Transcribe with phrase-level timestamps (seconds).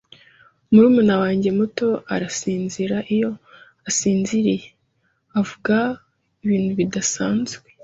[0.71, 3.31] Murumuna wanjye muto arasinzira iyo
[3.89, 4.67] asinziriye.
[5.39, 5.75] Avuga
[6.43, 7.65] ibintu bidasanzwe.